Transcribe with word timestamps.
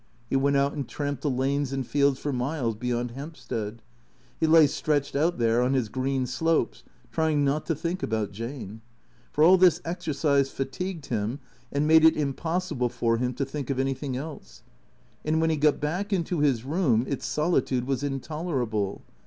He 0.31 0.35
went 0.35 0.57
out 0.57 0.73
and 0.73 0.87
tramped 0.89 1.21
the 1.21 1.29
lanes 1.29 1.71
and 1.71 1.85
fields 1.85 2.17
for 2.19 2.33
miles 2.33 2.73
beyond 2.73 3.11
Hampstead. 3.11 3.83
He 4.39 4.47
lay 4.47 4.65
stretched 4.65 5.15
out 5.15 5.37
there 5.37 5.61
on 5.61 5.73
his 5.75 5.89
green 5.89 6.25
slopes, 6.25 6.83
trying 7.11 7.45
not 7.45 7.67
to 7.67 7.75
think 7.75 8.01
about 8.01 8.31
Jane. 8.31 8.81
For 9.31 9.43
all 9.43 9.57
this 9.59 9.79
exercise 9.85 10.49
fatigued 10.49 11.05
him, 11.05 11.39
and 11.71 11.85
made 11.87 12.03
it 12.03 12.17
impossible 12.17 12.89
for 12.89 13.17
him 13.17 13.35
to 13.35 13.45
think 13.45 13.69
of 13.69 13.77
any 13.77 13.93
thing 13.93 14.17
else. 14.17 14.63
And 15.23 15.39
when 15.39 15.51
he 15.51 15.55
got 15.55 15.79
back 15.79 16.11
into 16.11 16.39
his 16.39 16.65
room 16.65 17.05
its 17.07 17.27
solitude 17.27 17.85
was 17.85 18.01
intolerable. 18.01 19.03